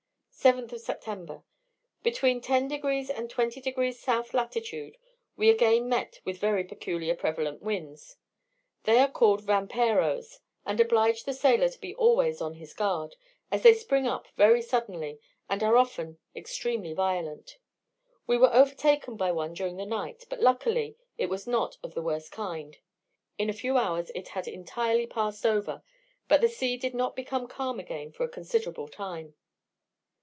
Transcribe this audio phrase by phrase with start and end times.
[0.41, 1.43] 7th September.
[2.01, 4.97] Between 10 and 20 degrees South latitude
[5.37, 8.17] we again met with very peculiar prevalent winds.
[8.85, 13.15] They are called vamperos; and oblige the sailor to be always on his guard,
[13.51, 17.59] as they spring up very suddenly, and are often extremely violent.
[18.25, 22.01] We were overtaken by one during the night, but, luckily, it was not of the
[22.01, 22.79] worst kind.
[23.37, 25.83] In a few hours it had entirely passed over,
[26.27, 29.35] but the sea did not become calm again for a considerable time.